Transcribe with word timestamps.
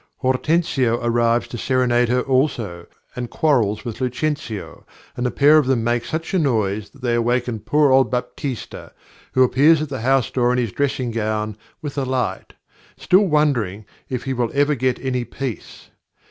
Hortensio 0.23 0.99
arrives 1.05 1.47
to 1.49 1.59
serenade 1.59 2.09
her 2.09 2.21
also, 2.21 2.87
and 3.15 3.29
quarrels 3.29 3.85
with 3.85 4.01
Lucentio, 4.01 4.83
and 5.15 5.23
the 5.27 5.29
pair 5.29 5.59
of 5.59 5.67
them 5.67 5.83
make 5.83 6.05
such 6.05 6.33
a 6.33 6.39
noise 6.39 6.89
that 6.89 7.03
they 7.03 7.19
waken 7.19 7.59
poor 7.59 7.91
old 7.91 8.09
Baptista, 8.09 8.93
who 9.33 9.43
appears 9.43 9.79
at 9.79 9.89
the 9.89 10.01
house 10.01 10.31
door 10.31 10.51
in 10.53 10.57
his 10.57 10.71
dressing 10.71 11.11
gown, 11.11 11.55
with 11.83 11.99
a 11.99 12.03
light, 12.03 12.53
still 12.97 13.27
wondering 13.27 13.85
if 14.09 14.23
he 14.23 14.33
will 14.33 14.49
ever 14.55 14.73
get 14.73 14.97
any 15.05 15.23
peace. 15.23 15.89